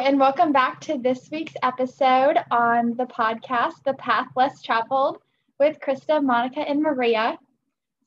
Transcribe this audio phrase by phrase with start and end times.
[0.00, 5.18] And welcome back to this week's episode on the podcast, The Path Less Traveled,
[5.60, 7.38] with Krista, Monica, and Maria.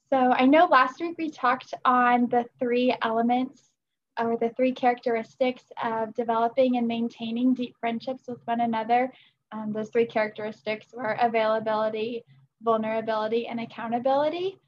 [0.09, 3.71] So, I know last week we talked on the three elements
[4.19, 9.11] or the three characteristics of developing and maintaining deep friendships with one another.
[9.53, 12.25] Um, those three characteristics were availability,
[12.61, 14.59] vulnerability, and accountability.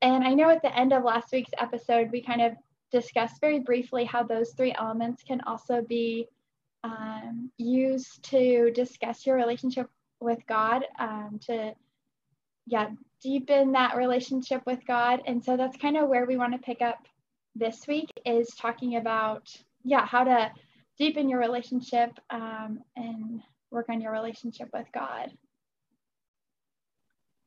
[0.00, 2.52] And I know at the end of last week's episode, we kind of
[2.92, 6.28] discussed very briefly how those three elements can also be
[6.84, 9.88] um, used to discuss your relationship
[10.20, 11.72] with God, um, to
[12.66, 12.90] yeah,
[13.22, 15.22] deepen that relationship with God.
[15.26, 17.06] And so that's kind of where we want to pick up
[17.54, 19.48] this week is talking about
[19.84, 20.50] yeah how to
[20.98, 23.40] deepen your relationship um, and
[23.70, 25.30] work on your relationship with God.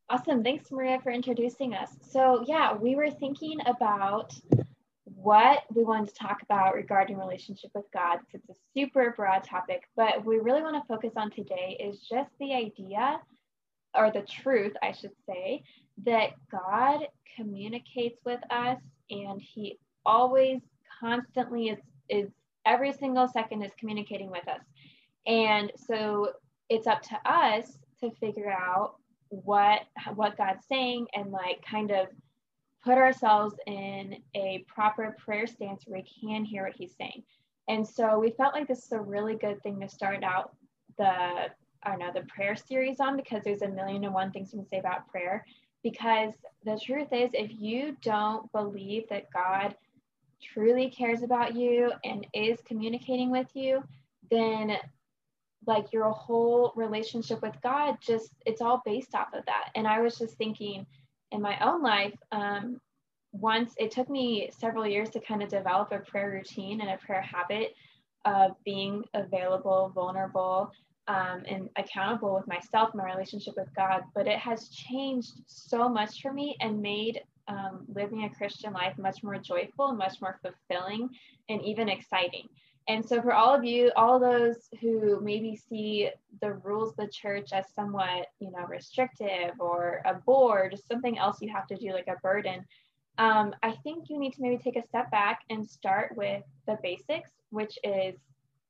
[0.10, 0.44] Awesome.
[0.44, 1.90] Thanks, Maria, for introducing us.
[2.10, 4.34] So, yeah, we were thinking about
[5.22, 8.20] what we wanted to talk about regarding relationship with God.
[8.34, 12.32] It's a super broad topic, but we really want to focus on today is just
[12.40, 13.20] the idea
[13.94, 15.64] or the truth, I should say,
[16.06, 20.62] that God communicates with us and he always
[21.00, 22.30] constantly is is
[22.66, 24.62] every single second is communicating with us.
[25.28, 26.34] And so
[26.70, 28.96] it's up to us to figure out
[29.30, 29.82] what
[30.16, 32.08] what God's saying and like kind of
[32.84, 37.24] put ourselves in a proper prayer stance where we can hear what he's saying.
[37.68, 40.56] And so we felt like this is a really good thing to start out
[40.98, 41.50] the
[41.84, 44.60] I don't know the prayer series on because there's a million and one things we
[44.60, 45.46] can say about prayer.
[45.84, 49.76] Because the truth is, if you don't believe that God
[50.42, 53.84] truly cares about you and is communicating with you,
[54.30, 54.78] then
[55.66, 59.70] like your whole relationship with God just it's all based off of that.
[59.76, 60.86] And I was just thinking
[61.32, 62.80] in my own life, um,
[63.34, 66.98] once it took me several years to kind of develop a prayer routine and a
[66.98, 67.74] prayer habit
[68.26, 70.72] of being available, vulnerable,
[71.08, 74.04] um, and accountable with myself, my relationship with God.
[74.14, 78.98] But it has changed so much for me and made um, living a Christian life
[78.98, 81.10] much more joyful much more fulfilling
[81.50, 82.48] and even exciting.
[82.88, 86.10] And so, for all of you, all those who maybe see
[86.42, 91.18] the rules of the church as somewhat, you know, restrictive or a bore, just something
[91.18, 92.66] else you have to do, like a burden,
[93.18, 96.78] um, I think you need to maybe take a step back and start with the
[96.82, 98.16] basics, which is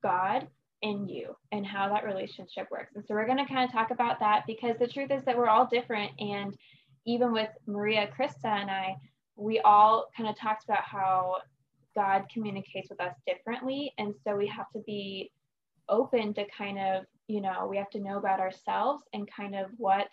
[0.03, 0.47] God
[0.83, 2.95] and you and how that relationship works.
[2.95, 5.37] And so, we're going to kind of talk about that because the truth is that
[5.37, 6.55] we're all different and
[7.05, 8.95] even with Maria, Krista, and I,
[9.35, 11.37] we all kind of talked about how
[11.95, 13.93] God communicates with us differently.
[13.97, 15.31] And so we have to be
[15.89, 19.67] open to kind of, you know, we have to know about ourselves and kind of
[19.77, 20.07] what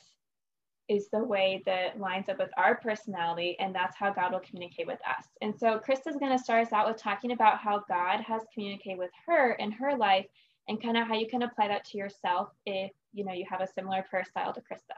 [0.89, 3.57] is the way that lines up with our personality.
[3.61, 5.27] And that's how God will communicate with us.
[5.43, 8.99] And so Krista's going to start us out with talking about how God has communicated
[8.99, 10.27] with her in her life
[10.67, 13.61] and kind of how you can apply that to yourself if, you know, you have
[13.61, 14.97] a similar prayer style to Krista.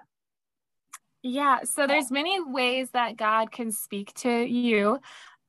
[1.22, 4.98] Yeah, so there's many ways that God can speak to you.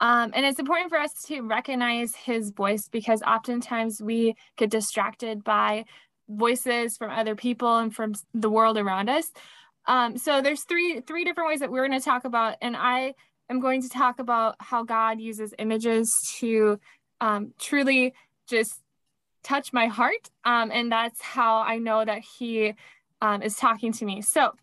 [0.02, 5.44] Um, and it's important for us to recognize his voice because oftentimes we get distracted
[5.44, 5.86] by
[6.28, 9.32] voices from other people and from the world around us.
[9.86, 13.14] Um, so there's three three different ways that we're going to talk about, and I
[13.50, 16.80] am going to talk about how God uses images to
[17.20, 18.14] um, truly
[18.48, 18.80] just
[19.44, 22.74] touch my heart, um, and that's how I know that He
[23.22, 24.22] um, is talking to me.
[24.22, 24.54] So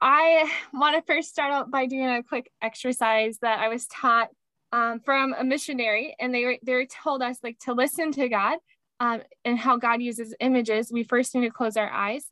[0.00, 4.28] I want to first start out by doing a quick exercise that I was taught
[4.72, 8.58] um, from a missionary, and they they told us like to listen to God
[8.98, 10.90] um, and how God uses images.
[10.90, 12.24] We first need to close our eyes,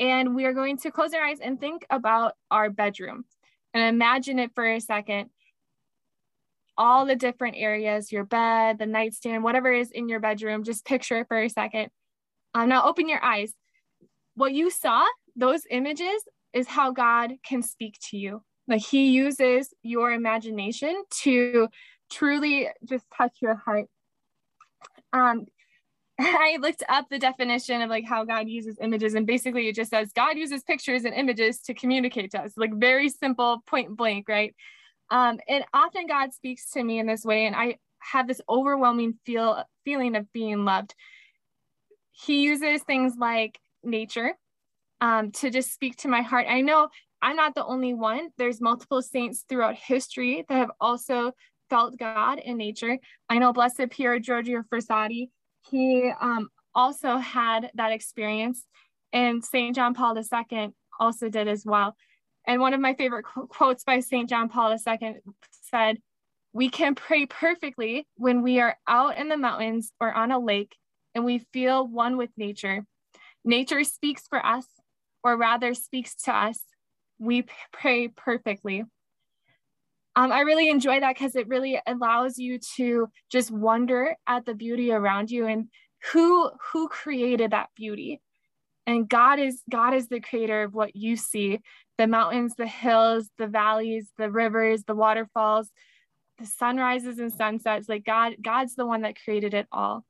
[0.00, 3.26] and we are going to close our eyes and think about our bedroom,
[3.72, 5.30] and imagine it for a second.
[6.76, 11.20] All the different areas, your bed, the nightstand, whatever is in your bedroom, just picture
[11.20, 11.90] it for a second.
[12.54, 13.52] Um, now open your eyes.
[14.34, 15.04] What you saw,
[15.36, 16.24] those images
[16.54, 18.42] is how God can speak to you.
[18.66, 21.68] Like he uses your imagination to
[22.10, 23.86] truly just touch your heart.
[25.12, 25.46] Um,
[26.20, 29.90] I looked up the definition of like how God uses images, and basically it just
[29.90, 34.28] says God uses pictures and images to communicate to us, like very simple, point blank,
[34.28, 34.54] right?
[35.10, 39.18] Um, and often God speaks to me in this way, and I have this overwhelming
[39.26, 40.94] feel feeling of being loved.
[42.12, 44.34] He uses things like nature,
[45.04, 46.46] um, to just speak to my heart.
[46.48, 46.88] I know
[47.20, 48.30] I'm not the only one.
[48.38, 51.32] There's multiple saints throughout history that have also
[51.68, 52.98] felt God in nature.
[53.28, 55.28] I know Blessed Pier Giorgio Frassati,
[55.70, 58.64] he um, also had that experience,
[59.12, 59.76] and St.
[59.76, 61.94] John Paul II also did as well.
[62.46, 64.26] And one of my favorite qu- quotes by St.
[64.26, 65.16] John Paul II
[65.50, 65.98] said,
[66.54, 70.74] We can pray perfectly when we are out in the mountains or on a lake
[71.14, 72.86] and we feel one with nature.
[73.44, 74.66] Nature speaks for us,
[75.24, 76.60] or rather speaks to us.
[77.18, 78.84] We pray perfectly.
[80.16, 84.54] Um, I really enjoy that because it really allows you to just wonder at the
[84.54, 85.68] beauty around you and
[86.12, 88.20] who who created that beauty.
[88.86, 91.60] And God is God is the creator of what you see,
[91.98, 95.70] the mountains, the hills, the valleys, the rivers, the waterfalls,
[96.38, 97.88] the sunrises and sunsets.
[97.88, 100.04] Like God, God's the one that created it all.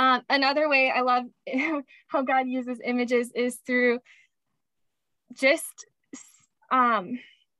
[0.00, 1.24] Um, another way I love
[2.08, 3.98] how God uses images is through
[5.34, 5.84] just
[6.72, 7.18] um,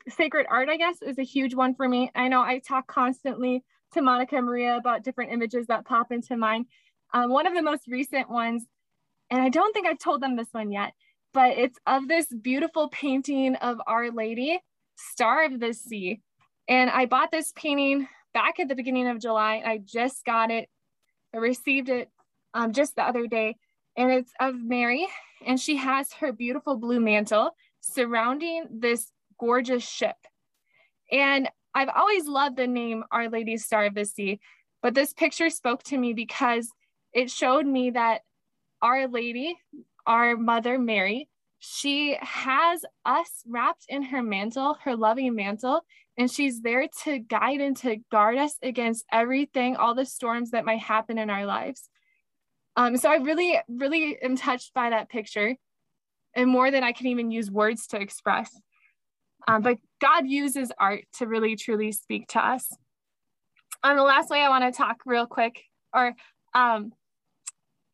[0.08, 2.10] sacred art, I guess, is a huge one for me.
[2.14, 6.64] I know I talk constantly to Monica Maria about different images that pop into mind.
[7.12, 8.64] Um, one of the most recent ones,
[9.28, 10.94] and I don't think I've told them this one yet,
[11.34, 14.58] but it's of this beautiful painting of Our Lady,
[14.96, 16.22] Star of the Sea.
[16.66, 19.62] And I bought this painting back at the beginning of July.
[19.62, 20.70] I just got it.
[21.34, 22.08] I received it
[22.54, 23.56] um, just the other day,
[23.96, 25.06] and it's of Mary,
[25.46, 27.50] and she has her beautiful blue mantle
[27.80, 30.16] surrounding this gorgeous ship.
[31.10, 34.40] And I've always loved the name Our Lady Star of the Sea,
[34.82, 36.68] but this picture spoke to me because
[37.12, 38.22] it showed me that
[38.82, 39.56] Our Lady,
[40.06, 45.82] our Mother Mary, she has us wrapped in her mantle, her loving mantle,
[46.16, 50.64] and she's there to guide and to guard us against everything, all the storms that
[50.64, 51.88] might happen in our lives.
[52.76, 55.56] Um, so I really, really am touched by that picture
[56.34, 58.50] and more than I can even use words to express.
[59.48, 62.68] Um, but God uses art to really truly speak to us.
[63.82, 65.62] Um, the last way I want to talk real quick,
[65.94, 66.08] or
[66.54, 66.92] um,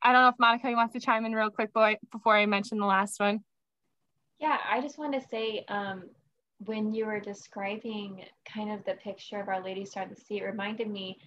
[0.02, 2.78] I don't know if Monica wants to chime in real quick boy, before I mention
[2.78, 3.40] the last one.
[4.38, 6.04] Yeah, I just want to say um,
[6.58, 10.40] when you were describing kind of the picture of Our Lady Star of the Sea,
[10.40, 11.18] it reminded me.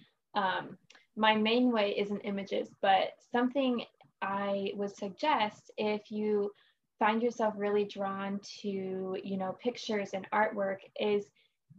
[1.20, 3.84] My main way isn't images, but something
[4.22, 6.50] I would suggest if you
[6.98, 11.26] find yourself really drawn to, you know, pictures and artwork is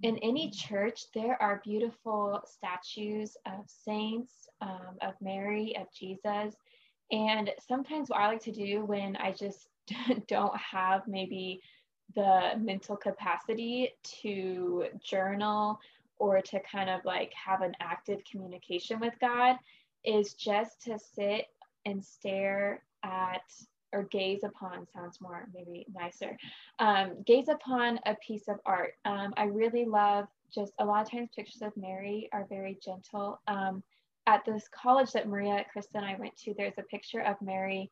[0.03, 6.55] in any church, there are beautiful statues of saints, um, of Mary, of Jesus.
[7.11, 9.65] And sometimes what I like to do when I just
[10.27, 11.63] don't have maybe
[12.13, 13.89] the mental capacity
[14.21, 15.79] to journal
[16.21, 19.55] or to kind of like have an active communication with God
[20.05, 21.47] is just to sit
[21.85, 23.41] and stare at
[23.91, 26.37] or gaze upon sounds more maybe nicer.
[26.77, 28.93] Um, gaze upon a piece of art.
[29.03, 33.41] Um, I really love just a lot of times pictures of Mary are very gentle.
[33.47, 33.81] Um,
[34.27, 37.89] at this college that Maria, Krista, and I went to, there's a picture of Mary.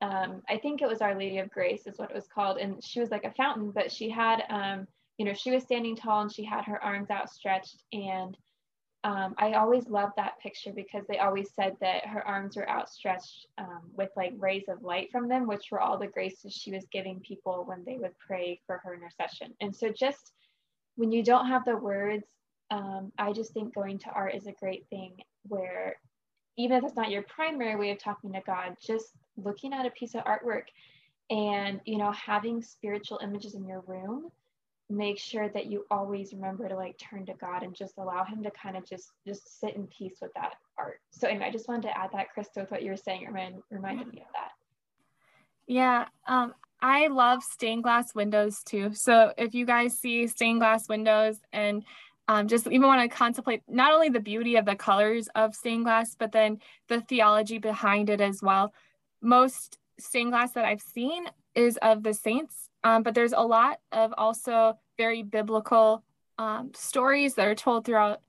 [0.00, 2.58] Um, I think it was Our Lady of Grace, is what it was called.
[2.58, 4.86] And she was like a fountain, but she had, um,
[5.22, 8.36] you know, she was standing tall and she had her arms outstretched and
[9.04, 13.46] um, I always loved that picture because they always said that her arms were outstretched
[13.56, 16.84] um, with like rays of light from them, which were all the graces she was
[16.90, 19.54] giving people when they would pray for her intercession.
[19.60, 20.32] And so, just
[20.96, 22.26] when you don't have the words,
[22.72, 25.14] um, I just think going to art is a great thing
[25.46, 25.94] where
[26.56, 29.90] even if it's not your primary way of talking to God, just looking at a
[29.90, 30.64] piece of artwork
[31.30, 34.30] and you know having spiritual images in your room
[34.92, 38.42] make sure that you always remember to like turn to God and just allow him
[38.42, 41.00] to kind of just just sit in peace with that art.
[41.10, 43.62] So anyway, I just wanted to add that, Krista, with what you were saying, remind,
[43.70, 44.50] reminded me of that.
[45.66, 48.92] Yeah, um, I love stained glass windows too.
[48.94, 51.84] So if you guys see stained glass windows and
[52.28, 55.84] um, just even want to contemplate not only the beauty of the colors of stained
[55.84, 58.72] glass, but then the theology behind it as well.
[59.20, 63.80] Most stained glass that I've seen is of the saints um, but there's a lot
[63.92, 66.04] of also very biblical
[66.38, 68.20] um, stories that are told throughout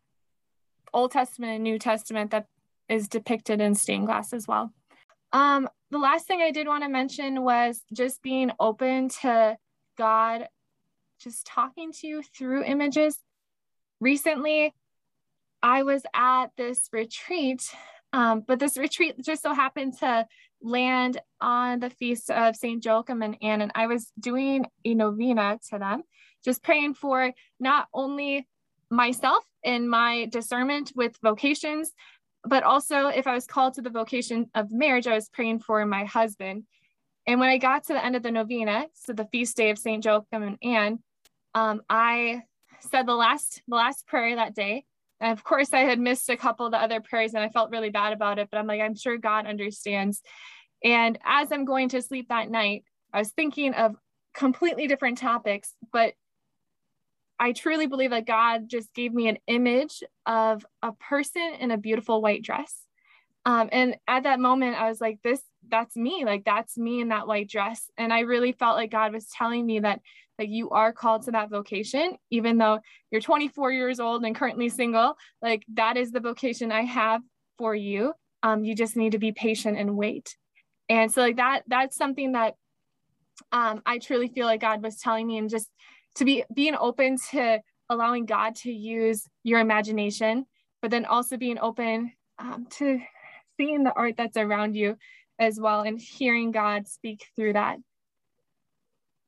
[0.93, 2.47] Old Testament and New Testament that
[2.89, 4.71] is depicted in stained glass as well.
[5.31, 9.57] Um, the last thing I did want to mention was just being open to
[9.97, 10.47] God
[11.23, 13.17] just talking to you through images.
[13.99, 14.73] Recently,
[15.61, 17.61] I was at this retreat,
[18.11, 20.27] um, but this retreat just so happened to
[20.61, 22.83] land on the feast of St.
[22.83, 26.03] Joachim and Anne, and I was doing a novena to them,
[26.43, 28.47] just praying for not only
[28.89, 31.91] myself and my discernment with vocations,
[32.43, 35.85] but also if I was called to the vocation of marriage, I was praying for
[35.85, 36.63] my husband.
[37.25, 39.77] And when I got to the end of the novena, so the feast day of
[39.77, 40.03] St.
[40.03, 40.99] Joachim and Anne,
[41.55, 42.41] um, I
[42.81, 44.85] said the last the last prayer that day.
[45.21, 47.71] And of course, I had missed a couple of the other prayers and I felt
[47.71, 50.21] really bad about it, but I'm like, I'm sure God understands.
[50.83, 52.83] And as I'm going to sleep that night,
[53.13, 53.95] I was thinking of
[54.33, 56.13] completely different topics, but
[57.39, 61.77] I truly believe that God just gave me an image of a person in a
[61.77, 62.83] beautiful white dress.
[63.45, 66.23] Um, and at that moment, I was like, this, that's me.
[66.25, 67.89] Like, that's me in that white dress.
[67.97, 69.99] And I really felt like God was telling me that,
[70.39, 72.79] like, you are called to that vocation, even though
[73.11, 75.17] you're 24 years old and currently single.
[75.41, 77.21] Like, that is the vocation I have
[77.57, 78.13] for you.
[78.41, 80.37] Um, you just need to be patient and wait.
[80.87, 82.55] And so, like, that, that's something that
[83.51, 85.69] um, I truly feel like God was telling me, and just
[86.15, 90.45] to be being open to allowing God to use your imagination,
[90.81, 92.99] but then also being open um, to
[93.57, 94.97] seeing the art that's around you
[95.39, 97.77] as well and hearing God speak through that.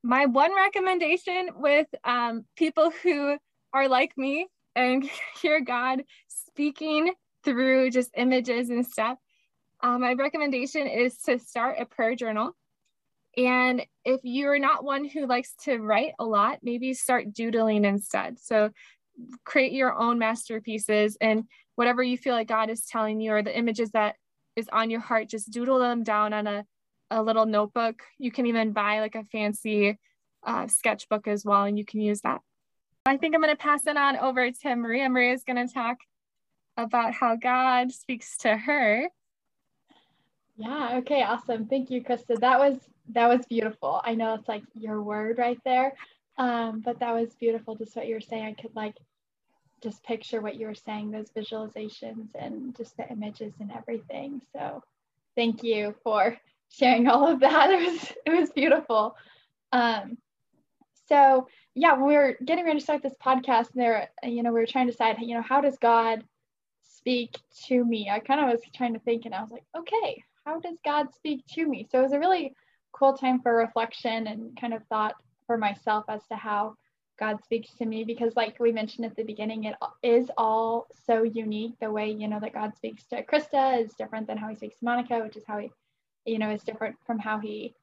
[0.04, 3.38] My one recommendation with um, people who
[3.74, 5.10] are like me and
[5.42, 7.14] hear God speaking
[7.44, 9.18] through just images and stuff,
[9.82, 12.56] uh, my recommendation is to start a prayer journal.
[13.38, 18.40] And if you're not one who likes to write a lot, maybe start doodling instead.
[18.40, 18.72] So
[19.44, 23.58] create your own masterpieces and whatever you feel like God is telling you or the
[23.58, 24.16] images that
[24.56, 26.66] is on your heart, just doodle them down on a,
[27.12, 28.02] a little notebook.
[28.18, 29.98] You can even buy like a fancy
[30.46, 32.42] uh, sketchbook as well, and you can use that.
[33.06, 35.10] I think I'm going to pass it on over to Maria.
[35.10, 35.98] Maria is going to talk
[36.78, 39.10] about how God speaks to her.
[40.58, 41.68] Yeah, okay, awesome.
[41.68, 42.40] Thank you, Krista.
[42.40, 42.78] That was
[43.10, 44.02] that was beautiful.
[44.04, 45.94] I know it's like your word right there.
[46.38, 48.44] Um, but that was beautiful, just what you were saying.
[48.44, 48.96] I could like
[49.82, 54.42] just picture what you were saying, those visualizations and just the images and everything.
[54.54, 54.84] So
[55.36, 56.38] thank you for
[56.70, 57.70] sharing all of that.
[57.72, 59.16] It was it was beautiful.
[59.72, 60.18] Um,
[61.08, 64.60] so yeah, when we were getting ready to start this podcast, there, you know, we
[64.60, 66.24] were trying to decide, you know, how does God
[66.84, 68.10] speak to me?
[68.10, 71.14] I kind of was trying to think, and I was like, okay, how does God
[71.14, 71.88] speak to me?
[71.92, 72.56] So it was a really
[72.96, 76.76] cool time for reflection and kind of thought for myself as to how
[77.18, 81.24] God speaks to me because like we mentioned at the beginning it is all so
[81.24, 81.74] unique.
[81.80, 84.80] The way you know that God speaks to Krista is different than how he speaks
[84.80, 85.72] to Monica which is how he
[86.26, 87.74] you know is different from how he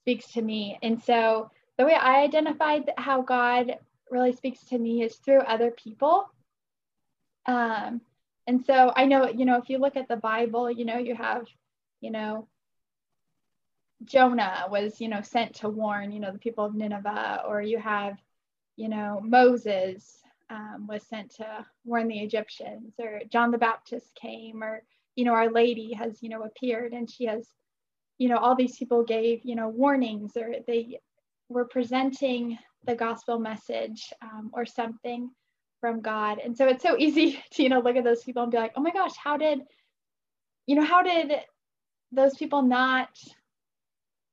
[0.00, 0.78] speaks to me.
[0.82, 3.76] And so the way I identified how God
[4.10, 6.26] really speaks to me is through other people.
[7.46, 8.00] Um
[8.46, 11.14] and so I know you know if you look at the Bible you know you
[11.14, 11.46] have
[12.00, 12.48] you know
[14.04, 17.78] Jonah was, you know, sent to warn, you know, the people of Nineveh, or you
[17.78, 18.18] have,
[18.76, 20.18] you know, Moses
[20.50, 24.82] um, was sent to warn the Egyptians, or John the Baptist came, or,
[25.16, 27.46] you know, Our Lady has, you know, appeared and she has,
[28.18, 31.00] you know, all these people gave, you know, warnings or they
[31.48, 35.30] were presenting the gospel message um, or something
[35.80, 36.38] from God.
[36.38, 38.72] And so it's so easy to, you know, look at those people and be like,
[38.76, 39.60] oh my gosh, how did,
[40.66, 41.32] you know, how did
[42.12, 43.08] those people not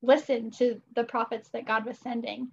[0.01, 2.50] listen to the prophets that God was sending.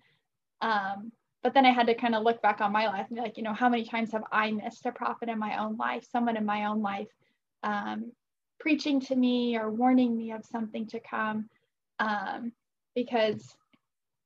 [0.61, 1.13] Um,
[1.43, 3.37] but then I had to kind of look back on my life and be like,
[3.37, 6.37] you know, how many times have I missed a prophet in my own life, someone
[6.37, 7.09] in my own life
[7.63, 8.13] um,
[8.59, 11.49] preaching to me or warning me of something to come?
[12.01, 12.53] Um,
[12.95, 13.55] because,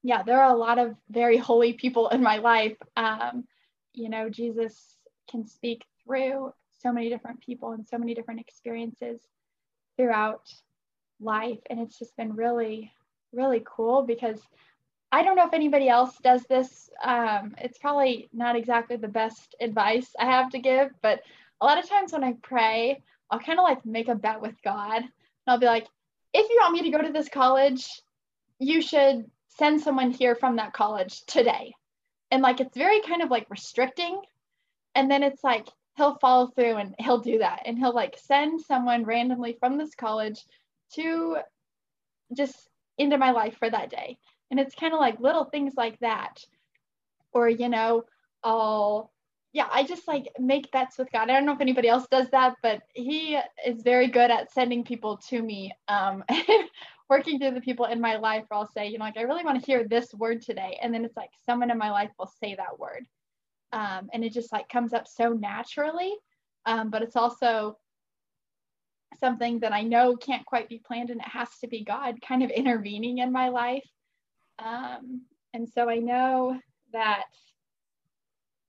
[0.03, 2.77] yeah, there are a lot of very holy people in my life.
[2.97, 3.45] Um,
[3.93, 4.97] you know, Jesus
[5.31, 9.21] can speak through so many different people and so many different experiences
[9.97, 10.51] throughout
[11.21, 11.59] life.
[11.69, 12.93] And it's just been really
[13.33, 14.41] really cool because
[15.13, 16.89] I don't know if anybody else does this.
[17.03, 21.21] Um, it's probably not exactly the best advice I have to give, but
[21.61, 24.55] a lot of times when I pray, I'll kind of like make a bet with
[24.63, 24.99] God.
[24.99, 25.11] And
[25.47, 25.87] I'll be like,
[26.33, 27.89] if you want me to go to this college,
[28.59, 31.75] you should send someone here from that college today.
[32.31, 34.21] And like it's very kind of like restricting.
[34.95, 37.63] And then it's like he'll follow through and he'll do that.
[37.67, 40.45] And he'll like send someone randomly from this college
[40.95, 41.39] to
[42.37, 44.19] just into my life for that day.
[44.51, 46.45] And it's kind of like little things like that.
[47.33, 48.05] Or, you know,
[48.43, 49.13] I'll,
[49.53, 51.31] yeah, I just like make bets with God.
[51.31, 54.85] I don't know if anybody else does that, but He is very good at sending
[54.85, 55.73] people to me.
[55.89, 56.25] Um,
[57.11, 59.45] working through the people in my life where I'll say, you know, like, I really
[59.45, 60.79] want to hear this word today.
[60.81, 63.05] And then it's like someone in my life will say that word.
[63.73, 66.15] Um, and it just like comes up so naturally.
[66.67, 67.77] Um, but it's also
[69.19, 72.43] something that I know can't quite be planned and it has to be God kind
[72.43, 73.89] of intervening in my life.
[74.59, 76.59] Um, and so I know
[76.93, 77.25] that,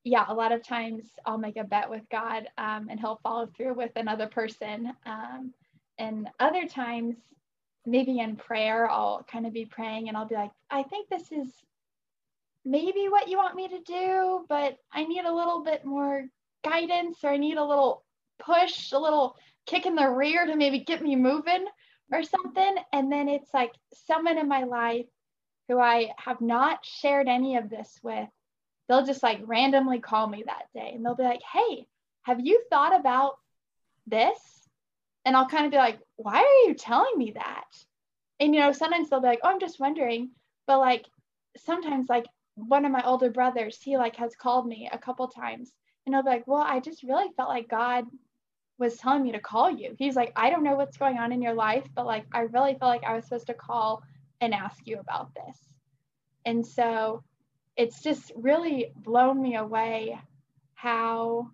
[0.03, 3.47] yeah, a lot of times I'll make a bet with God um, and he'll follow
[3.47, 4.93] through with another person.
[5.05, 5.53] Um,
[5.97, 7.17] and other times,
[7.85, 11.31] maybe in prayer, I'll kind of be praying and I'll be like, I think this
[11.31, 11.47] is
[12.63, 16.25] maybe what you want me to do, but I need a little bit more
[16.63, 18.03] guidance or I need a little
[18.39, 21.65] push, a little kick in the rear to maybe get me moving
[22.11, 22.75] or something.
[22.91, 25.05] And then it's like someone in my life
[25.67, 28.27] who I have not shared any of this with,
[28.87, 31.87] they'll just like randomly call me that day and they'll be like, Hey,
[32.23, 33.35] have you thought about
[34.07, 34.37] this?
[35.23, 37.67] And I'll kind of be like, Why are you telling me that?
[38.39, 40.31] And, you know, sometimes they'll be like, Oh, I'm just wondering.
[40.67, 41.05] But like
[41.57, 42.25] sometimes, like
[42.55, 45.71] one of my older brothers, he like has called me a couple times
[46.05, 48.05] and I'll be like, Well, I just really felt like God
[48.81, 49.95] was telling me to call you.
[49.99, 52.73] He's like, I don't know what's going on in your life, but like, I really
[52.73, 54.01] felt like I was supposed to call
[54.41, 55.55] and ask you about this.
[56.45, 57.23] And so
[57.77, 60.19] it's just really blown me away
[60.73, 61.51] how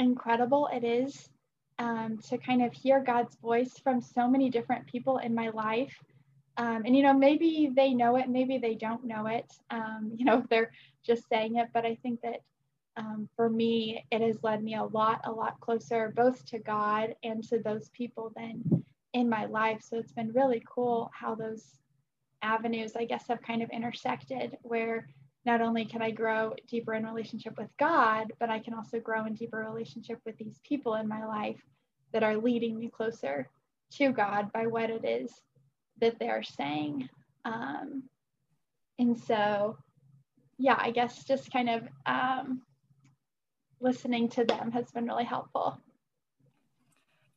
[0.00, 1.30] incredible it is
[1.78, 5.94] um, to kind of hear God's voice from so many different people in my life.
[6.56, 10.24] Um, and, you know, maybe they know it, maybe they don't know it, um, you
[10.24, 10.72] know, they're
[11.06, 11.68] just saying it.
[11.72, 12.40] But I think that
[12.96, 17.14] um, for me, it has led me a lot, a lot closer both to God
[17.22, 18.84] and to those people then
[19.14, 19.82] in my life.
[19.82, 21.78] So it's been really cool how those
[22.42, 25.08] avenues, I guess, have kind of intersected where
[25.44, 29.24] not only can I grow deeper in relationship with God, but I can also grow
[29.24, 31.60] in deeper relationship with these people in my life
[32.12, 33.48] that are leading me closer
[33.92, 35.32] to God by what it is
[36.00, 37.08] that they're saying.
[37.44, 38.04] Um,
[38.98, 39.78] and so,
[40.58, 42.62] yeah, I guess just kind of um,
[43.82, 45.78] listening to them has been really helpful.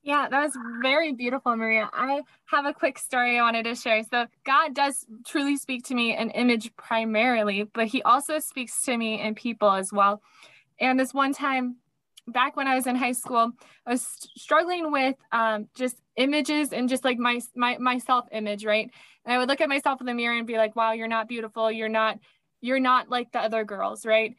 [0.04, 1.90] Yeah, that was very beautiful, Maria.
[1.92, 4.04] I have a quick story I wanted to share.
[4.04, 8.96] So, God does truly speak to me in image primarily, but He also speaks to
[8.96, 10.22] me in people as well.
[10.80, 11.78] And this one time,
[12.28, 13.52] back when I was in high school,
[13.88, 18.64] I was struggling with um, just images and just like my my my self image,
[18.64, 18.92] right?
[19.26, 21.28] And I would look at myself in the mirror and be like, "Wow, you're not
[21.28, 21.72] beautiful.
[21.72, 22.20] You're not
[22.62, 24.36] you're not like the other girls, right?"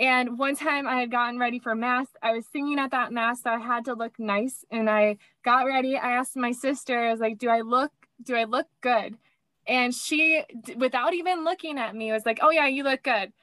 [0.00, 2.06] And one time I had gotten ready for mass.
[2.22, 4.64] I was singing at that mass, so I had to look nice.
[4.70, 5.94] And I got ready.
[5.98, 7.92] I asked my sister, I was like, "Do I look?
[8.22, 9.18] Do I look good?"
[9.66, 10.42] And she,
[10.74, 13.34] without even looking at me, was like, "Oh yeah, you look good."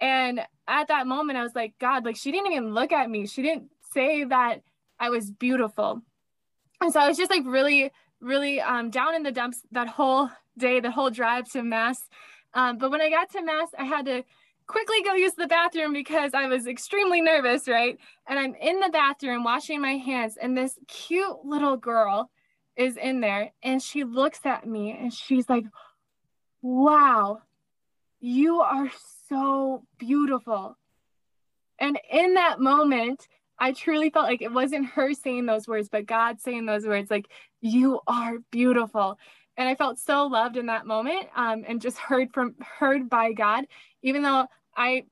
[0.00, 3.26] And at that moment, I was like, "God, like she didn't even look at me.
[3.26, 4.62] She didn't say that
[5.00, 6.02] I was beautiful."
[6.80, 7.90] And so I was just like really,
[8.20, 12.08] really um, down in the dumps that whole day, the whole drive to mass.
[12.54, 14.22] Um, but when I got to mass, I had to
[14.66, 17.98] quickly go use the bathroom because I was extremely nervous, right?
[18.28, 22.30] And I'm in the bathroom washing my hands, and this cute little girl
[22.76, 25.64] is in there, and she looks at me and she's like,
[26.62, 27.42] Wow,
[28.20, 28.90] you are
[29.28, 30.76] so beautiful.
[31.78, 36.06] And in that moment, I truly felt like it wasn't her saying those words, but
[36.06, 37.28] God saying those words, like,
[37.60, 39.18] you are beautiful.
[39.58, 43.32] And I felt so loved in that moment um, and just heard from heard by
[43.32, 43.66] God
[44.06, 45.02] even though I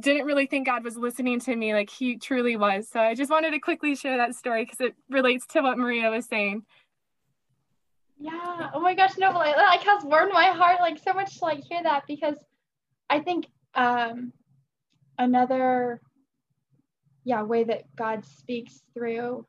[0.00, 2.88] didn't really think God was listening to me like he truly was.
[2.88, 6.10] So I just wanted to quickly share that story because it relates to what Maria
[6.10, 6.64] was saying.
[8.18, 8.70] Yeah.
[8.72, 11.62] Oh my gosh, no, like, like has warmed my heart like so much to like
[11.64, 12.36] hear that because
[13.10, 14.32] I think um
[15.18, 16.00] another
[17.24, 19.46] yeah way that God speaks through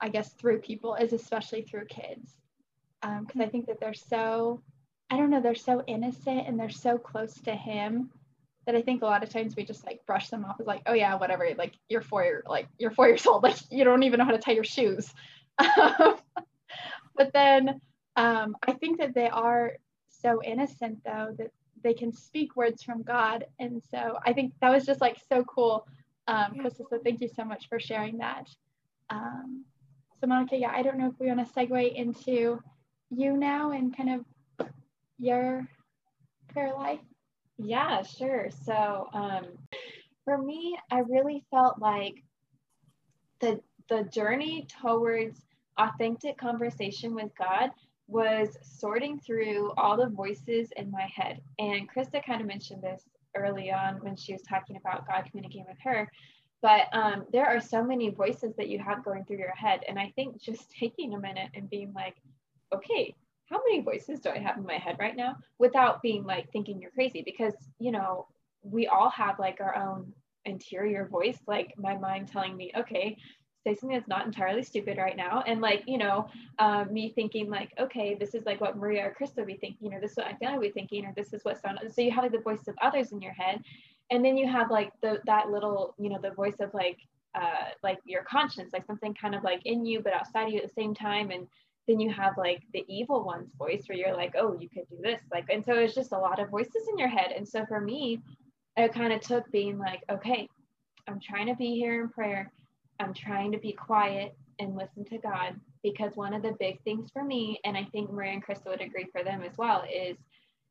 [0.00, 2.36] I guess through people is especially through kids.
[3.02, 4.62] Um because I think that they're so
[5.10, 8.10] I don't know, they're so innocent and they're so close to him
[8.66, 10.82] that I think a lot of times we just like brush them off as like,
[10.86, 11.48] oh yeah, whatever.
[11.56, 13.42] Like you're four like you're four years old.
[13.42, 15.12] Like you don't even know how to tie your shoes.
[15.58, 17.80] but then
[18.16, 19.74] um, I think that they are
[20.08, 21.50] so innocent though that
[21.82, 23.46] they can speak words from God.
[23.60, 25.86] And so I think that was just like so cool.
[26.26, 28.48] Um, Krista, so thank you so much for sharing that.
[29.10, 29.64] Um,
[30.20, 32.60] so Monica, yeah, I don't know if we want to segue into
[33.10, 34.24] you now and kind
[34.60, 34.68] of
[35.18, 35.66] your
[36.48, 37.00] prayer life?
[37.58, 38.48] Yeah, sure.
[38.64, 39.46] So um,
[40.24, 42.22] for me, I really felt like
[43.40, 45.40] the the journey towards
[45.78, 47.70] authentic conversation with God
[48.08, 51.40] was sorting through all the voices in my head.
[51.58, 53.02] And Krista kind of mentioned this
[53.36, 56.10] early on when she was talking about God communicating with her.
[56.62, 59.80] But um, there are so many voices that you have going through your head.
[59.88, 62.16] And I think just taking a minute and being like,
[62.74, 63.14] okay,
[63.48, 66.80] how many voices do I have in my head right now without being like thinking
[66.80, 67.22] you're crazy?
[67.24, 68.26] Because, you know,
[68.62, 70.12] we all have like our own
[70.44, 73.16] interior voice, like my mind telling me, okay,
[73.64, 75.42] say something that's not entirely stupid right now.
[75.46, 79.14] And like, you know, um, me thinking like, okay, this is like what Maria or
[79.18, 81.44] Krista would be thinking, or this is what Anthony would be thinking, or this is
[81.44, 81.78] what sound.
[81.92, 83.60] So you have like the voice of others in your head.
[84.10, 86.98] And then you have like the, that little, you know, the voice of like,
[87.34, 90.58] uh, like your conscience, like something kind of like in you, but outside of you
[90.60, 91.30] at the same time.
[91.30, 91.48] And
[91.86, 94.96] then you have like the evil one's voice where you're like, oh, you could do
[95.02, 95.20] this.
[95.32, 97.32] Like, and so it's just a lot of voices in your head.
[97.36, 98.20] And so for me,
[98.76, 100.48] it kind of took being like, okay,
[101.08, 102.52] I'm trying to be here in prayer.
[102.98, 107.10] I'm trying to be quiet and listen to God because one of the big things
[107.12, 110.16] for me, and I think Maria and Krista would agree for them as well, is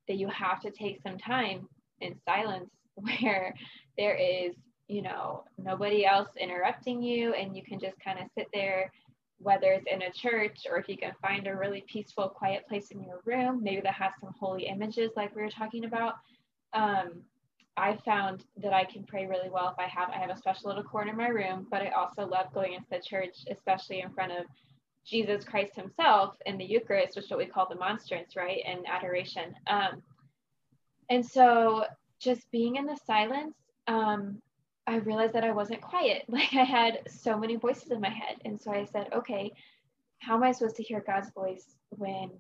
[0.08, 1.68] that you have to take some time
[2.02, 3.54] in silence where
[3.98, 4.54] there is,
[4.88, 8.92] you know, nobody else interrupting you and you can just kind of sit there,
[9.40, 12.92] whether it's in a church or if you can find a really peaceful, quiet place
[12.92, 16.16] in your room, maybe that has some holy images like we were talking about.
[16.74, 17.22] Um,
[17.78, 20.70] I found that I can pray really well if I have I have a special
[20.70, 24.12] little corner in my room, but I also love going into the church, especially in
[24.12, 24.46] front of
[25.06, 28.62] Jesus Christ Himself in the Eucharist, which is what we call the monstrance, right?
[28.66, 29.54] And adoration.
[29.68, 30.02] Um,
[31.10, 31.86] and so
[32.20, 33.56] just being in the silence,
[33.88, 34.42] um,
[34.88, 36.24] I realized that I wasn't quiet.
[36.30, 38.38] Like I had so many voices in my head.
[38.46, 39.52] And so I said, okay,
[40.20, 42.32] how am I supposed to hear God's voice when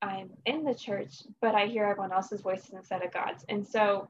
[0.00, 3.44] I'm in the church, but I hear everyone else's voices instead of God's?
[3.48, 4.08] And so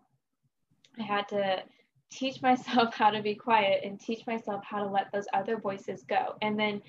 [0.99, 1.63] I had to
[2.11, 6.03] teach myself how to be quiet and teach myself how to let those other voices
[6.05, 6.37] go.
[6.41, 6.83] And then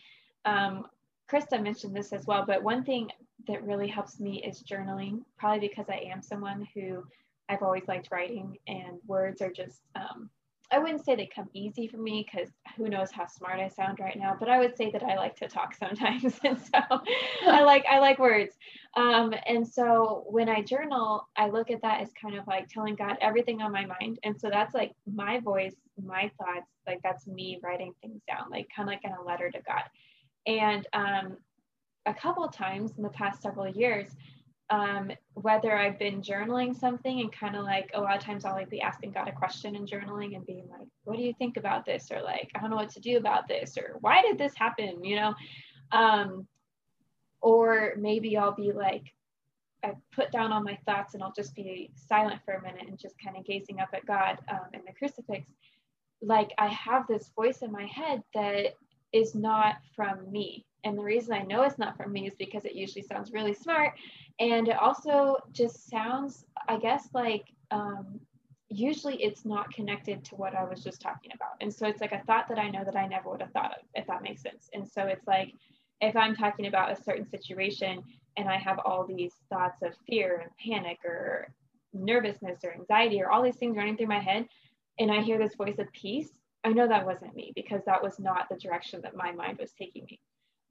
[0.45, 0.87] um,
[1.29, 3.09] Krista mentioned this as well, but one thing
[3.47, 7.03] that really helps me is journaling, probably because I am someone who
[7.49, 10.29] I've always liked writing and words are just, um,
[10.73, 13.99] I wouldn't say they come easy for me because who knows how smart I sound
[13.99, 16.39] right now, but I would say that I like to talk sometimes.
[16.43, 17.01] and so
[17.47, 18.55] I like, I like words.
[18.97, 22.95] Um, and so when I journal, I look at that as kind of like telling
[22.95, 24.17] God everything on my mind.
[24.23, 28.67] And so that's like my voice, my thoughts, like that's me writing things down, like
[28.75, 29.83] kind of like in a letter to God.
[30.47, 31.37] And um,
[32.05, 34.09] a couple times in the past several years,
[34.69, 38.53] um, whether I've been journaling something and kind of like a lot of times I'll
[38.53, 41.57] like be asking God a question in journaling and being like, what do you think
[41.57, 42.09] about this?
[42.11, 45.03] Or like, I don't know what to do about this, or why did this happen?
[45.03, 45.35] You know?
[45.91, 46.47] Um,
[47.41, 49.13] or maybe I'll be like,
[49.83, 52.97] I put down all my thoughts and I'll just be silent for a minute and
[52.97, 55.45] just kind of gazing up at God um, in the crucifix.
[56.21, 58.75] Like I have this voice in my head that
[59.11, 60.65] is not from me.
[60.85, 63.53] And the reason I know it's not from me is because it usually sounds really
[63.53, 63.93] smart.
[64.39, 68.19] And it also just sounds, I guess, like um,
[68.69, 71.51] usually it's not connected to what I was just talking about.
[71.61, 73.71] And so it's like a thought that I know that I never would have thought
[73.71, 74.69] of, if that makes sense.
[74.73, 75.53] And so it's like
[76.01, 78.03] if I'm talking about a certain situation
[78.37, 81.53] and I have all these thoughts of fear and panic or
[81.93, 84.47] nervousness or anxiety or all these things running through my head,
[84.99, 86.29] and I hear this voice of peace,
[86.63, 89.71] I know that wasn't me because that was not the direction that my mind was
[89.73, 90.19] taking me.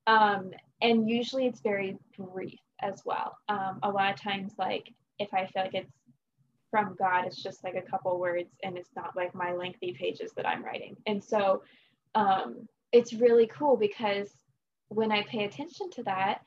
[0.06, 3.38] Um, and usually it's very brief as well.
[3.48, 5.92] Um, a lot of times, like if I feel like it's
[6.70, 10.32] from God, it's just like a couple words and it's not like my lengthy pages
[10.36, 10.96] that I'm writing.
[11.06, 11.62] And so
[12.14, 14.30] um, it's really cool because
[14.88, 16.40] when I pay attention to that,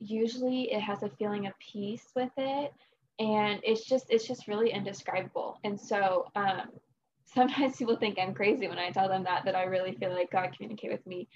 [0.00, 2.72] usually it has a feeling of peace with it
[3.20, 6.70] and it's just it's just really indescribable and so um,
[7.26, 10.32] sometimes people think I'm crazy when I tell them that that I really feel like
[10.32, 11.28] God communicate with me,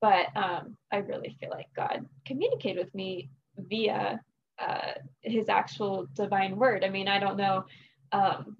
[0.00, 4.20] but um, I really feel like God communicated with me via
[4.58, 6.84] uh, His actual divine word.
[6.84, 7.64] I mean, I don't know
[8.12, 8.56] um,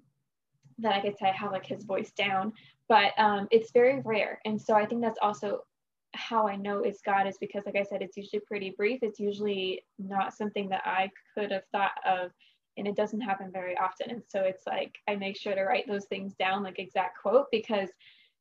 [0.79, 2.53] that I could say have like His voice down,
[2.89, 5.61] but um, it's very rare, and so I think that's also
[6.15, 8.99] how I know it's God is because, like I said, it's usually pretty brief.
[9.01, 12.31] It's usually not something that I could have thought of
[12.77, 15.87] and it doesn't happen very often and so it's like i make sure to write
[15.87, 17.89] those things down like exact quote because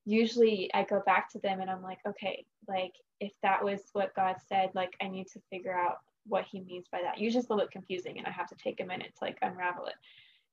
[0.04, 4.14] usually i go back to them and i'm like okay like if that was what
[4.14, 7.18] god said like i need to figure out what he means by that.
[7.18, 9.38] Usually it's a little bit confusing and i have to take a minute to like
[9.42, 9.94] unravel it.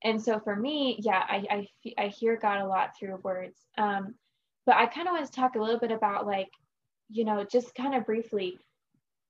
[0.03, 3.59] And so for me yeah i i, I hear god a lot through words.
[3.77, 4.15] Um
[4.65, 6.49] but i kind of want to talk a little bit about like
[7.09, 8.57] you know just kind of briefly.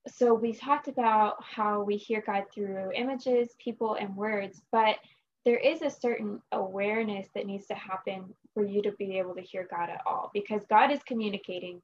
[0.08, 4.96] So we talked about how we hear God through images, people, and words, but
[5.44, 9.40] there is a certain awareness that needs to happen for you to be able to
[9.40, 11.80] hear God at all because God is communicating,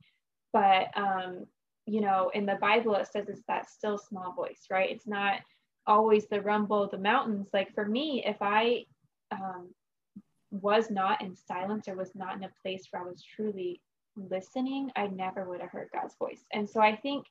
[0.52, 1.46] but um,
[1.86, 4.90] you know, in the Bible it says it's that still small voice, right?
[4.90, 5.40] It's not
[5.86, 7.48] always the rumble of the mountains.
[7.52, 8.84] Like for me, if I
[9.30, 9.68] um,
[10.50, 13.80] was not in silence or was not in a place where I was truly
[14.16, 16.44] listening, I never would have heard God's voice.
[16.52, 17.26] And so I think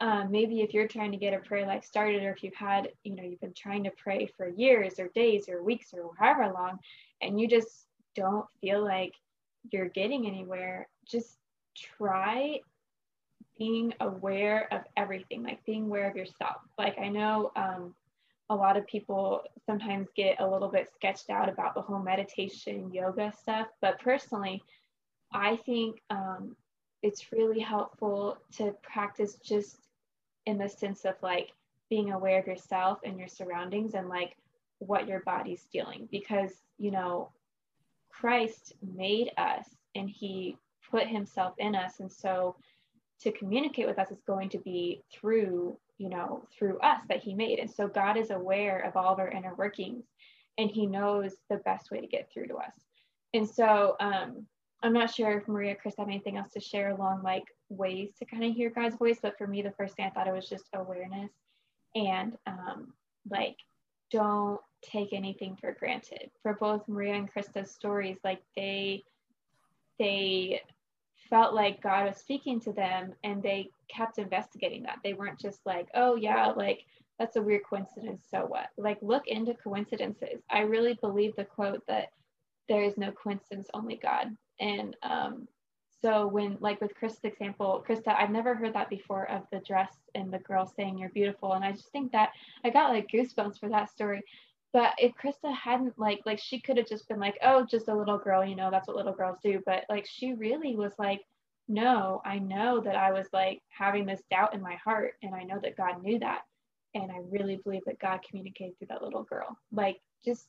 [0.00, 2.90] um, maybe if you're trying to get a prayer life started or if you've had
[3.04, 6.52] you know you've been trying to pray for years or days or weeks or however
[6.52, 6.78] long
[7.22, 9.14] and you just don't feel like
[9.72, 11.38] you're getting anywhere just
[11.74, 12.60] try
[13.58, 16.56] being aware of everything like being aware of yourself.
[16.78, 17.94] Like i know um,
[18.50, 22.92] a lot of people sometimes get a little bit sketched out about the whole meditation
[22.92, 24.62] yoga stuff but personally
[25.32, 26.54] i think um,
[27.02, 29.78] it's really helpful to practice just
[30.46, 31.50] in the sense of like
[31.90, 34.36] being aware of yourself and your surroundings and like
[34.78, 37.30] what your body's feeling because you know
[38.20, 40.56] Christ made us and he
[40.90, 42.00] put himself in us.
[42.00, 42.56] And so
[43.20, 47.34] to communicate with us is going to be through you know through us that he
[47.34, 50.04] made and so God is aware of all of our inner workings
[50.58, 52.74] and he knows the best way to get through to us
[53.34, 54.46] And so um,
[54.82, 58.24] I'm not sure if Maria, Chris have anything else to share along like ways to
[58.24, 59.18] kind of hear God's voice.
[59.22, 61.30] But for me, the first thing I thought it was just awareness
[61.94, 62.92] and um,
[63.30, 63.56] like
[64.10, 66.30] don't take anything for granted.
[66.42, 69.04] For both Maria and Krista's stories, like they
[69.98, 70.62] they
[71.28, 74.98] felt like God was speaking to them and they kept investigating that.
[75.02, 76.84] They weren't just like, oh yeah, like
[77.18, 78.26] that's a weird coincidence.
[78.30, 78.68] So what?
[78.76, 80.42] Like look into coincidences.
[80.50, 82.10] I really believe the quote that
[82.68, 84.36] there is no coincidence, only God.
[84.60, 85.48] And um,
[86.02, 89.92] so when like with Krista's example, Krista, I've never heard that before of the dress
[90.14, 91.54] and the girl saying you're beautiful.
[91.54, 92.30] And I just think that
[92.64, 94.22] I got like goosebumps for that story.
[94.76, 97.94] But if Krista hadn't like like she could have just been like, oh, just a
[97.94, 99.62] little girl, you know, that's what little girls do.
[99.64, 101.22] But like she really was like,
[101.66, 105.44] no, I know that I was like having this doubt in my heart, and I
[105.44, 106.42] know that God knew that.
[106.94, 109.56] And I really believe that God communicated through that little girl.
[109.72, 110.46] Like just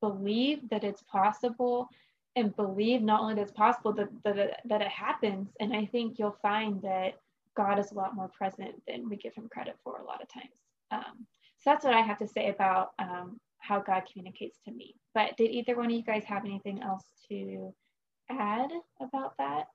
[0.00, 1.90] believe that it's possible
[2.34, 5.86] and believe not only that it's possible that, that, it, that it happens and i
[5.86, 7.14] think you'll find that
[7.56, 10.28] god is a lot more present than we give him credit for a lot of
[10.28, 10.52] times
[10.90, 14.94] um, so that's what i have to say about um, how god communicates to me.
[15.14, 17.72] But did either one of you guys have anything else to
[18.30, 19.66] add about that?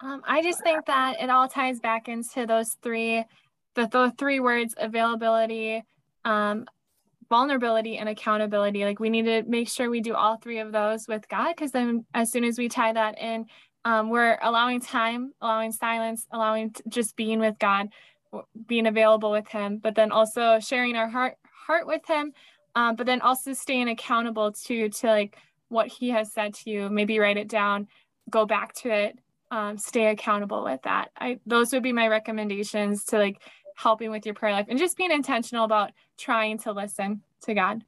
[0.00, 3.24] Um, i just think that it all ties back into those three
[3.74, 5.82] the, the three words availability
[6.24, 6.66] um,
[7.32, 8.84] vulnerability and accountability.
[8.84, 11.70] Like we need to make sure we do all three of those with God, because
[11.70, 13.46] then as soon as we tie that in,
[13.86, 17.88] um, we're allowing time, allowing silence, allowing just being with God,
[18.66, 22.32] being available with Him, but then also sharing our heart heart with Him,
[22.74, 25.36] um, but then also staying accountable to to like
[25.68, 26.88] what He has said to you.
[26.88, 27.88] Maybe write it down,
[28.30, 29.18] go back to it,
[29.50, 31.10] um, stay accountable with that.
[31.18, 33.42] I those would be my recommendations to like
[33.76, 37.84] helping with your prayer life and just being intentional about trying to listen to God.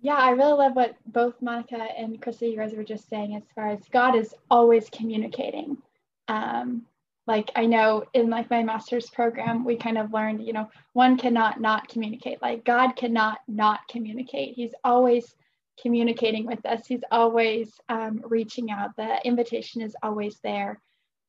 [0.00, 3.44] Yeah, I really love what both Monica and Krista, you guys were just saying as
[3.54, 5.78] far as God is always communicating.
[6.26, 6.82] Um,
[7.26, 11.16] like I know in like my master's program, we kind of learned, you know, one
[11.16, 12.42] cannot not communicate.
[12.42, 14.54] Like God cannot not communicate.
[14.54, 15.34] He's always
[15.80, 16.86] communicating with us.
[16.86, 18.96] He's always um, reaching out.
[18.96, 20.80] The invitation is always there.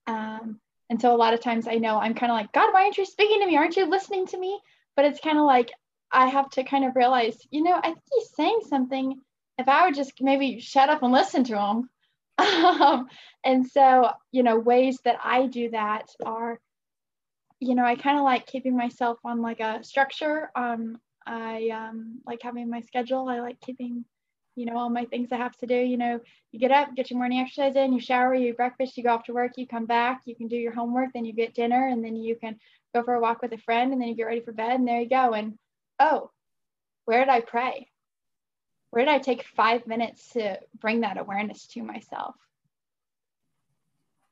[0.07, 2.83] Um, and so a lot of times I know I'm kind of like, God, why
[2.83, 3.57] aren't you speaking to me?
[3.57, 4.59] Aren't you listening to me?
[4.95, 5.71] But it's kind of like
[6.11, 9.19] I have to kind of realize, you know, I think he's saying something.
[9.57, 11.89] If I would just maybe shut up and listen to him.
[12.37, 13.07] um,
[13.43, 16.59] and so, you know, ways that I do that are,
[17.59, 20.49] you know, I kind of like keeping myself on like a structure.
[20.55, 23.29] Um, I um, like having my schedule.
[23.29, 24.05] I like keeping
[24.55, 25.75] you know, all my things I have to do.
[25.75, 26.19] You know,
[26.51, 29.23] you get up, get your morning exercise in, you shower, you breakfast, you go off
[29.25, 32.03] to work, you come back, you can do your homework, then you get dinner, and
[32.03, 32.57] then you can
[32.93, 34.87] go for a walk with a friend, and then you get ready for bed, and
[34.87, 35.33] there you go.
[35.33, 35.57] And
[35.99, 36.29] oh,
[37.05, 37.87] where did I pray?
[38.93, 42.35] Where did I take five minutes to bring that awareness to myself?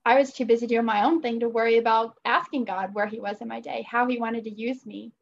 [0.05, 3.19] I was too busy doing my own thing to worry about asking God where He
[3.19, 5.13] was in my day, how He wanted to use me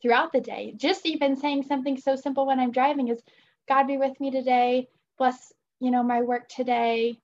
[0.00, 0.72] throughout the day.
[0.74, 3.20] Just even saying something so simple when I'm driving is,
[3.68, 4.88] God be with me today.
[5.18, 7.18] Bless, you know, my work today.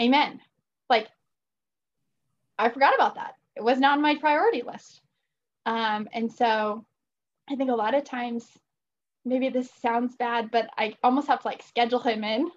[0.00, 0.40] Amen.
[0.88, 1.08] Like,
[2.58, 3.34] I forgot about that.
[3.54, 5.02] It was not on my priority list.
[5.66, 6.86] Um, and so
[7.50, 8.48] I think a lot of times,
[9.28, 12.50] maybe this sounds bad, but I almost have to like schedule him in,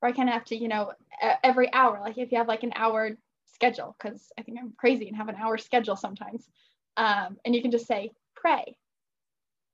[0.00, 0.92] or I kind of have to, you know,
[1.42, 2.00] every hour.
[2.00, 3.10] Like if you have like an hour
[3.46, 6.48] schedule, because I think I'm crazy and have an hour schedule sometimes.
[6.96, 8.76] Um, and you can just say, pray,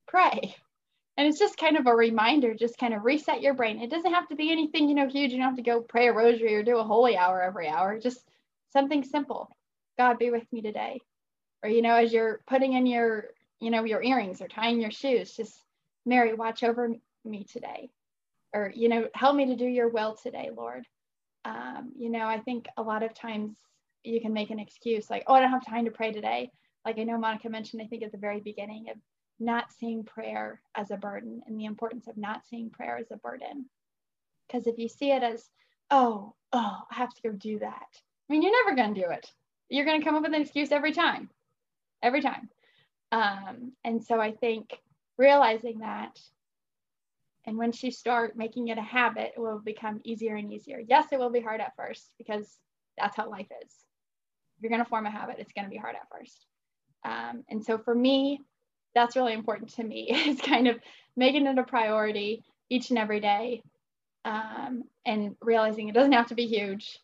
[0.06, 0.54] pray,
[1.18, 3.82] and it's just kind of a reminder just kind of reset your brain.
[3.82, 5.32] It doesn't have to be anything you know huge.
[5.32, 7.98] You don't have to go pray a rosary or do a holy hour every hour.
[7.98, 8.24] Just
[8.72, 9.50] something simple.
[9.98, 11.00] God be with me today.
[11.64, 13.24] Or you know as you're putting in your
[13.58, 15.52] you know your earrings or tying your shoes just
[16.08, 16.90] mary watch over
[17.24, 17.90] me today
[18.54, 20.84] or you know help me to do your will today lord
[21.44, 23.56] um, you know i think a lot of times
[24.04, 26.50] you can make an excuse like oh i don't have time to pray today
[26.84, 28.96] like i know monica mentioned i think at the very beginning of
[29.40, 33.16] not seeing prayer as a burden and the importance of not seeing prayer as a
[33.16, 33.66] burden.
[34.46, 35.48] Because if you see it as,
[35.90, 39.10] oh, oh, I have to go do that, I mean, you're never going to do
[39.10, 39.30] it.
[39.68, 41.30] You're going to come up with an excuse every time,
[42.02, 42.48] every time.
[43.12, 44.70] Um, and so I think
[45.18, 46.18] realizing that,
[47.46, 50.80] and once you start making it a habit, it will become easier and easier.
[50.86, 52.58] Yes, it will be hard at first because
[52.98, 53.70] that's how life is.
[54.56, 56.46] If you're going to form a habit, it's going to be hard at first.
[57.04, 58.40] Um, and so for me,
[58.94, 60.78] that's really important to me is kind of
[61.16, 63.62] making it a priority each and every day
[64.24, 66.98] um, and realizing it doesn't have to be huge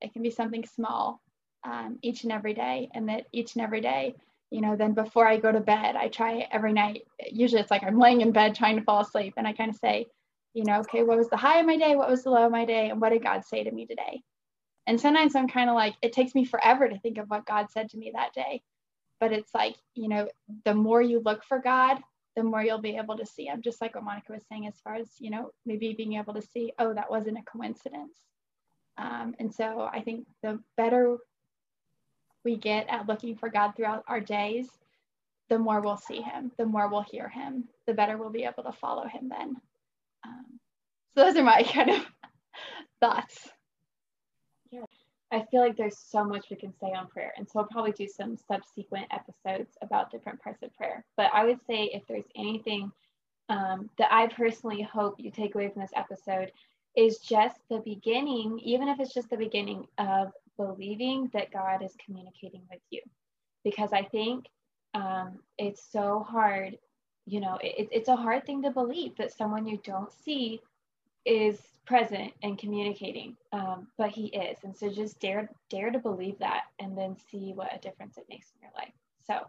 [0.00, 1.20] it can be something small
[1.64, 4.14] um, each and every day and that each and every day
[4.54, 7.08] you know, then before I go to bed, I try every night.
[7.28, 9.74] Usually it's like I'm laying in bed trying to fall asleep and I kind of
[9.74, 10.06] say,
[10.52, 11.96] you know, okay, what was the high of my day?
[11.96, 12.88] What was the low of my day?
[12.88, 14.22] And what did God say to me today?
[14.86, 17.66] And sometimes I'm kind of like, it takes me forever to think of what God
[17.72, 18.62] said to me that day.
[19.18, 20.28] But it's like, you know,
[20.64, 21.98] the more you look for God,
[22.36, 23.60] the more you'll be able to see him.
[23.60, 26.42] Just like what Monica was saying, as far as, you know, maybe being able to
[26.42, 28.14] see, oh, that wasn't a coincidence.
[28.98, 31.16] Um, and so I think the better
[32.44, 34.68] we get at looking for God throughout our days,
[35.48, 38.62] the more we'll see him, the more we'll hear him, the better we'll be able
[38.64, 39.56] to follow him then.
[40.26, 40.60] Um,
[41.14, 42.06] so those are my kind of
[43.00, 43.48] thoughts.
[44.70, 44.84] Yeah,
[45.30, 47.32] I feel like there's so much we can say on prayer.
[47.36, 51.04] And so I'll probably do some subsequent episodes about different parts of prayer.
[51.16, 52.90] But I would say if there's anything
[53.48, 56.50] um, that I personally hope you take away from this episode
[56.96, 61.92] is just the beginning, even if it's just the beginning of believing that God is
[62.04, 63.00] communicating with you.
[63.64, 64.46] Because I think
[64.94, 66.78] um, it's so hard,
[67.26, 70.60] you know, it, it's a hard thing to believe that someone you don't see
[71.24, 74.58] is present and communicating, um, but he is.
[74.64, 78.26] And so just dare, dare to believe that and then see what a difference it
[78.28, 78.92] makes in your life.
[79.26, 79.46] So,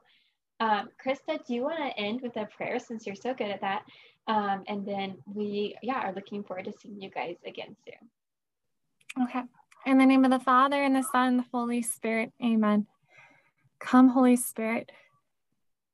[0.59, 3.61] um, Krista, do you want to end with a prayer since you're so good at
[3.61, 3.83] that?
[4.27, 9.25] Um, and then we, yeah, are looking forward to seeing you guys again soon.
[9.25, 9.41] Okay.
[9.85, 12.87] In the name of the Father, and the Son, and the Holy Spirit, amen.
[13.79, 14.91] Come, Holy Spirit.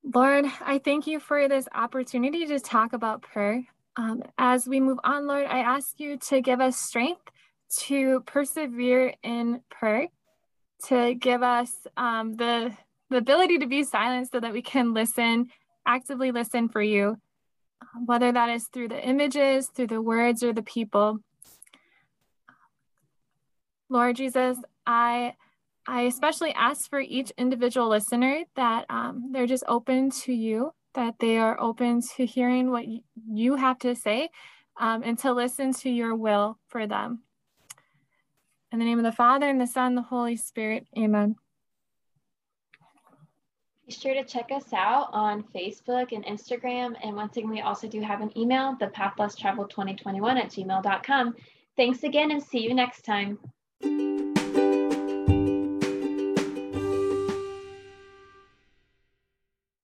[0.02, 3.66] Lord, I thank you for this opportunity to talk about prayer.
[3.98, 7.22] Um, as we move on, Lord, I ask you to give us strength
[7.80, 10.08] to persevere in prayer,
[10.86, 12.72] to give us um, the,
[13.10, 15.48] the ability to be silent so that we can listen,
[15.86, 17.18] actively listen for you,
[18.06, 21.20] whether that is through the images, through the words, or the people.
[23.92, 25.36] Lord Jesus, I
[25.86, 31.16] I especially ask for each individual listener that um, they're just open to you, that
[31.20, 32.86] they are open to hearing what
[33.28, 34.30] you have to say,
[34.80, 37.24] um, and to listen to your will for them.
[38.72, 41.36] In the name of the Father, and the Son, and the Holy Spirit, amen.
[43.86, 46.96] Be sure to check us out on Facebook and Instagram.
[47.04, 50.46] And once again, we also do have an email, the path less travel 2021 at
[50.46, 51.36] gmail.com.
[51.76, 53.38] Thanks again and see you next time.
[53.84, 54.61] Música